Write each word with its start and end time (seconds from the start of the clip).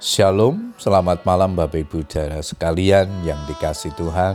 Shalom, 0.00 0.72
selamat 0.80 1.28
malam 1.28 1.52
Bapak 1.52 1.84
Ibu 1.84 2.08
Saudara 2.08 2.40
sekalian 2.40 3.04
yang 3.20 3.36
dikasih 3.44 3.92
Tuhan. 4.00 4.32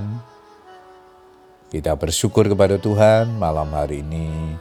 Kita 1.73 1.97
bersyukur 1.97 2.45
kepada 2.45 2.77
Tuhan 2.77 3.33
malam 3.41 3.73
hari 3.73 4.05
ini. 4.05 4.53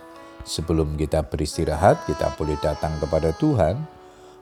Sebelum 0.48 0.96
kita 0.96 1.21
beristirahat, 1.29 2.09
kita 2.09 2.32
boleh 2.40 2.57
datang 2.57 2.96
kepada 3.04 3.36
Tuhan 3.36 3.85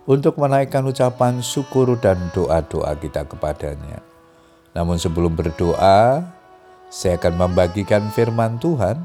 untuk 0.06 0.38
menaikkan 0.38 0.86
ucapan 0.86 1.43
syukur 1.43 1.98
dan 1.98 2.30
doa-doa 2.30 2.94
kita 2.94 3.26
kepadanya. 3.26 3.98
Namun 4.70 5.02
sebelum 5.02 5.34
berdoa, 5.34 6.22
saya 6.94 7.18
akan 7.18 7.42
membagikan 7.42 8.06
firman 8.14 8.62
Tuhan 8.62 9.02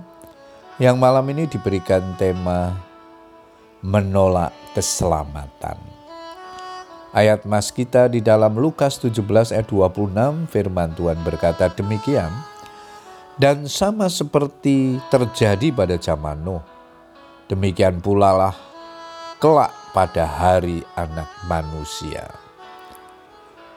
yang 0.77 1.01
malam 1.01 1.25
ini 1.33 1.49
diberikan 1.49 2.05
tema 2.21 2.77
menolak 3.81 4.53
keselamatan. 4.77 5.96
Ayat 7.17 7.49
mas 7.49 7.73
kita 7.73 8.05
di 8.05 8.21
dalam 8.21 8.61
Lukas 8.61 9.01
17 9.01 9.25
ayat 9.49 9.65
26 9.65 10.53
firman 10.53 10.93
Tuhan 10.93 11.17
berkata 11.25 11.65
demikian. 11.73 12.29
Dan 13.41 13.65
sama 13.65 14.05
seperti 14.05 15.01
terjadi 15.09 15.73
pada 15.73 15.97
zaman 15.97 16.45
Nuh, 16.45 16.61
demikian 17.49 18.05
pula 18.05 18.37
lah 18.37 18.55
kelak 19.41 19.73
pada 19.97 20.29
hari 20.29 20.85
anak 20.93 21.25
manusia. 21.49 22.29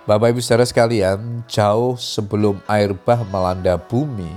Bapak 0.05 0.37
Ibu 0.37 0.45
saudara 0.45 0.69
sekalian, 0.69 1.41
jauh 1.49 1.97
sebelum 1.97 2.61
air 2.69 2.93
bah 2.93 3.25
melanda 3.25 3.81
bumi, 3.81 4.37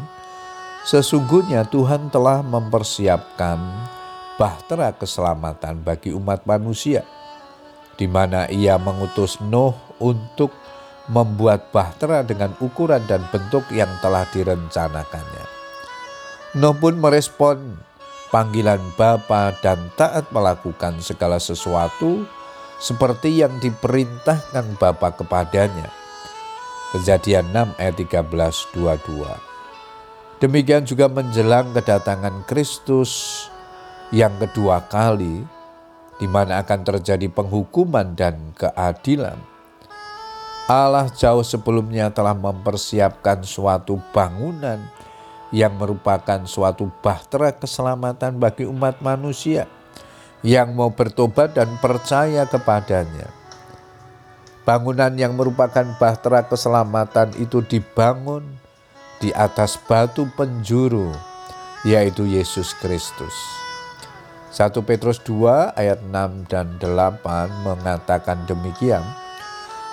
sesungguhnya 0.88 1.68
Tuhan 1.68 2.08
telah 2.08 2.40
mempersiapkan 2.40 3.60
bahtera 4.40 4.96
keselamatan 4.96 5.84
bagi 5.84 6.16
umat 6.16 6.48
manusia 6.48 7.04
di 7.98 8.10
mana 8.10 8.50
ia 8.50 8.78
mengutus 8.82 9.38
Nuh 9.42 9.76
untuk 10.02 10.54
membuat 11.12 11.70
bahtera 11.76 12.24
dengan 12.24 12.56
ukuran 12.64 13.04
dan 13.06 13.28
bentuk 13.30 13.68
yang 13.76 13.92
telah 14.00 14.24
direncanakannya. 14.32 15.46
Nuh 16.58 16.76
pun 16.78 16.96
merespon 17.02 17.78
panggilan 18.32 18.82
Bapa 18.96 19.54
dan 19.62 19.92
taat 20.00 20.30
melakukan 20.32 21.02
segala 21.04 21.38
sesuatu 21.38 22.24
seperti 22.80 23.42
yang 23.44 23.58
diperintahkan 23.62 24.80
Bapa 24.80 25.14
kepadanya. 25.14 25.92
Kejadian 26.94 27.50
6 27.52 27.82
ayat 27.82 27.96
13 27.98 28.30
22. 28.78 29.54
Demikian 30.44 30.84
juga 30.84 31.08
menjelang 31.08 31.72
kedatangan 31.74 32.44
Kristus 32.46 33.46
yang 34.14 34.36
kedua 34.38 34.84
kali 34.86 35.42
di 36.18 36.28
mana 36.30 36.62
akan 36.62 36.82
terjadi 36.86 37.30
penghukuman 37.30 38.14
dan 38.14 38.54
keadilan. 38.54 39.38
Allah 40.64 41.12
jauh 41.12 41.44
sebelumnya 41.44 42.08
telah 42.16 42.32
mempersiapkan 42.32 43.44
suatu 43.44 44.00
bangunan 44.16 44.80
yang 45.52 45.76
merupakan 45.76 46.48
suatu 46.48 46.88
bahtera 47.04 47.52
keselamatan 47.54 48.40
bagi 48.40 48.66
umat 48.66 49.04
manusia 49.04 49.68
yang 50.42 50.76
mau 50.76 50.92
bertobat 50.92 51.56
dan 51.56 51.68
percaya 51.80 52.48
kepadanya. 52.48 53.32
Bangunan 54.64 55.12
yang 55.20 55.36
merupakan 55.36 55.84
bahtera 56.00 56.48
keselamatan 56.48 57.36
itu 57.36 57.60
dibangun 57.60 58.48
di 59.20 59.36
atas 59.36 59.76
batu 59.76 60.28
penjuru, 60.36 61.12
yaitu 61.84 62.24
Yesus 62.24 62.72
Kristus. 62.80 63.63
1 64.54 64.70
Petrus 64.86 65.18
2 65.26 65.74
ayat 65.74 66.06
6 66.06 66.46
dan 66.46 66.78
8 66.78 67.66
mengatakan 67.66 68.46
demikian. 68.46 69.02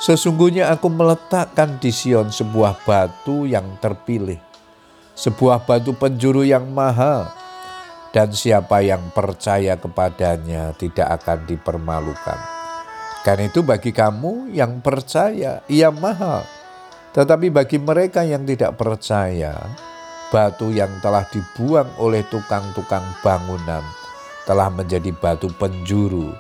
Sesungguhnya 0.05 0.69
aku 0.69 0.93
meletakkan 0.93 1.81
di 1.81 1.89
Sion 1.89 2.29
sebuah 2.29 2.85
batu 2.85 3.49
yang 3.49 3.81
terpilih, 3.81 4.37
sebuah 5.17 5.65
batu 5.65 5.97
penjuru 5.97 6.45
yang 6.45 6.69
mahal, 6.77 7.33
dan 8.13 8.37
siapa 8.37 8.85
yang 8.85 9.01
percaya 9.17 9.81
kepadanya 9.81 10.77
tidak 10.77 11.09
akan 11.25 11.49
dipermalukan. 11.49 12.41
Karena 13.25 13.49
itu 13.49 13.65
bagi 13.65 13.97
kamu 13.97 14.53
yang 14.53 14.85
percaya, 14.85 15.65
ia 15.73 15.89
mahal. 15.89 16.45
Tetapi 17.17 17.49
bagi 17.49 17.81
mereka 17.81 18.29
yang 18.29 18.45
tidak 18.45 18.77
percaya, 18.77 19.57
batu 20.29 20.69
yang 20.69 21.01
telah 21.01 21.25
dibuang 21.33 21.89
oleh 21.97 22.29
tukang-tukang 22.29 23.05
bangunan 23.25 24.00
telah 24.51 24.67
menjadi 24.67 25.15
batu 25.15 25.47
penjuru, 25.55 26.35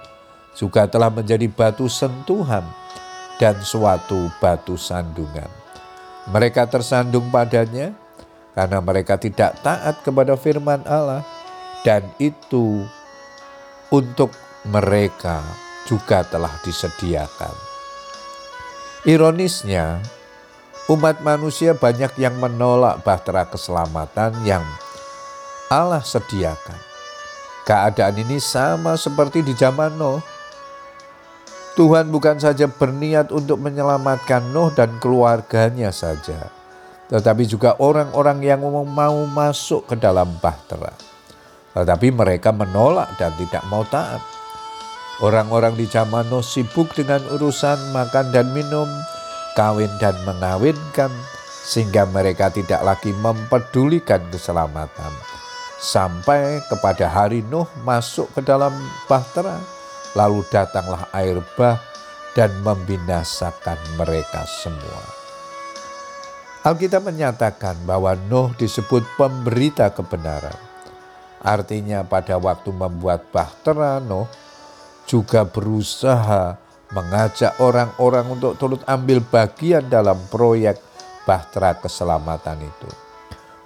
juga 0.59 0.91
telah 0.91 1.15
menjadi 1.15 1.47
batu 1.47 1.87
sentuhan 1.87 2.66
dan 3.38 3.54
suatu 3.62 4.26
batu 4.43 4.75
sandungan. 4.75 5.47
Mereka 6.26 6.66
tersandung 6.66 7.31
padanya 7.31 7.94
karena 8.59 8.82
mereka 8.82 9.15
tidak 9.15 9.62
taat 9.62 10.03
kepada 10.03 10.34
firman 10.34 10.82
Allah 10.91 11.22
dan 11.87 12.03
itu 12.19 12.82
untuk 13.94 14.34
mereka 14.66 15.38
juga 15.87 16.27
telah 16.27 16.50
disediakan. 16.66 17.54
Ironisnya, 19.06 20.03
umat 20.91 21.22
manusia 21.22 21.78
banyak 21.78 22.19
yang 22.19 22.34
menolak 22.42 23.06
bahtera 23.06 23.47
keselamatan 23.47 24.34
yang 24.42 24.66
Allah 25.71 26.03
sediakan. 26.03 26.90
Keadaan 27.70 28.19
ini 28.19 28.42
sama 28.42 28.98
seperti 28.98 29.47
di 29.47 29.54
zaman 29.54 29.94
Nuh. 29.94 30.19
Tuhan 31.78 32.10
bukan 32.10 32.34
saja 32.42 32.66
berniat 32.66 33.31
untuk 33.31 33.62
menyelamatkan 33.62 34.50
Nuh 34.50 34.75
dan 34.75 34.98
keluarganya 34.98 35.94
saja, 35.94 36.50
tetapi 37.14 37.47
juga 37.47 37.78
orang-orang 37.78 38.42
yang 38.42 38.66
mau 38.66 39.22
masuk 39.22 39.86
ke 39.86 39.94
dalam 39.94 40.34
bahtera. 40.42 40.91
Tetapi 41.70 42.10
mereka 42.10 42.50
menolak 42.50 43.14
dan 43.22 43.38
tidak 43.38 43.62
mau 43.70 43.86
taat. 43.86 44.19
Orang-orang 45.22 45.78
di 45.78 45.86
zaman 45.86 46.26
Nuh 46.26 46.42
sibuk 46.42 46.91
dengan 46.98 47.22
urusan 47.30 47.94
makan 47.94 48.34
dan 48.34 48.50
minum, 48.50 48.91
kawin 49.54 49.94
dan 50.03 50.19
mengawinkan, 50.26 51.14
sehingga 51.62 52.03
mereka 52.10 52.50
tidak 52.50 52.82
lagi 52.82 53.14
mempedulikan 53.14 54.26
keselamatan 54.26 55.40
sampai 55.80 56.60
kepada 56.68 57.08
hari 57.08 57.41
Nuh 57.48 57.66
masuk 57.82 58.28
ke 58.36 58.44
dalam 58.44 58.76
bahtera. 59.08 59.56
Lalu 60.12 60.44
datanglah 60.52 61.08
air 61.16 61.41
bah 61.56 61.80
dan 62.36 62.52
membinasakan 62.60 63.80
mereka 63.96 64.44
semua. 64.44 65.02
Alkitab 66.60 67.08
menyatakan 67.08 67.80
bahwa 67.88 68.12
Nuh 68.28 68.52
disebut 68.60 69.00
pemberita 69.16 69.88
kebenaran. 69.88 70.60
Artinya 71.41 72.04
pada 72.04 72.36
waktu 72.36 72.68
membuat 72.68 73.32
bahtera 73.32 73.97
Nuh 74.04 74.28
juga 75.08 75.48
berusaha 75.48 76.60
mengajak 76.92 77.56
orang-orang 77.62 78.28
untuk 78.28 78.60
turut 78.60 78.84
ambil 78.84 79.24
bagian 79.24 79.88
dalam 79.88 80.20
proyek 80.28 80.76
bahtera 81.24 81.78
keselamatan 81.78 82.66
itu 82.66 83.09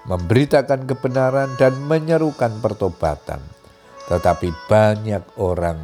memberitakan 0.05 0.85
kebenaran 0.85 1.53
dan 1.57 1.77
menyerukan 1.85 2.61
pertobatan. 2.61 3.41
Tetapi 4.05 4.53
banyak 4.69 5.41
orang 5.41 5.81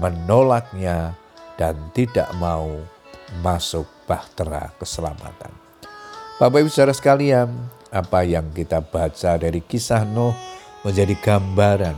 menolaknya 0.00 1.12
dan 1.60 1.76
tidak 1.92 2.28
mau 2.40 2.80
masuk 3.44 3.84
bahtera 4.08 4.72
keselamatan. 4.80 5.52
Bapak 6.40 6.64
Ibu 6.64 6.72
saudara 6.72 6.96
sekalian, 6.96 7.52
apa 7.92 8.24
yang 8.24 8.48
kita 8.56 8.80
baca 8.80 9.36
dari 9.36 9.60
kisah 9.60 10.08
Nuh 10.08 10.32
menjadi 10.80 11.12
gambaran 11.20 11.94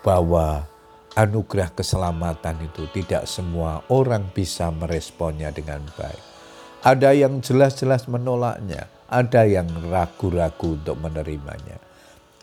bahwa 0.00 0.64
anugerah 1.12 1.68
keselamatan 1.76 2.56
itu 2.64 2.88
tidak 2.96 3.28
semua 3.28 3.84
orang 3.92 4.32
bisa 4.32 4.72
meresponnya 4.72 5.52
dengan 5.52 5.84
baik. 5.92 6.24
Ada 6.80 7.12
yang 7.12 7.44
jelas-jelas 7.44 8.08
menolaknya, 8.08 8.88
ada 9.06 9.46
yang 9.46 9.66
ragu-ragu 9.90 10.78
untuk 10.78 10.98
menerimanya. 10.98 11.78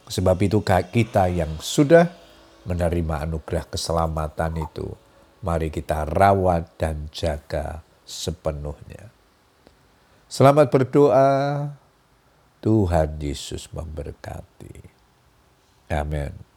Sebab 0.08 0.38
itu 0.44 0.60
kita 0.64 1.32
yang 1.32 1.60
sudah 1.60 2.08
menerima 2.64 3.28
anugerah 3.28 3.68
keselamatan 3.68 4.64
itu, 4.64 4.88
mari 5.44 5.68
kita 5.72 6.08
rawat 6.08 6.76
dan 6.80 7.08
jaga 7.12 7.84
sepenuhnya. 8.04 9.12
Selamat 10.28 10.72
berdoa, 10.72 11.30
Tuhan 12.64 13.20
Yesus 13.20 13.68
memberkati. 13.72 14.76
Amin. 15.92 16.53